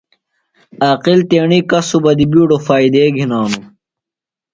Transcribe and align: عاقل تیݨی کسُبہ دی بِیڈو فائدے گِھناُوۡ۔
عاقل 0.85 1.19
تیݨی 1.29 1.59
کسُبہ 1.69 2.11
دی 2.17 2.25
بِیڈو 2.31 2.57
فائدے 2.67 3.03
گِھناُوۡ۔ 3.15 3.53